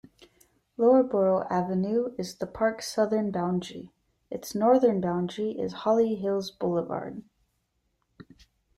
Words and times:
Loughborough 0.77 1.45
Avenue 1.51 2.15
is 2.17 2.33
the 2.39 2.47
park's 2.47 2.87
southern 2.91 3.29
boundary; 3.29 3.91
its 4.31 4.55
northern 4.55 4.99
boundary 4.99 5.51
is 5.51 5.73
Holly 5.73 6.15
Hills 6.15 6.49
Boulevard. 6.49 7.21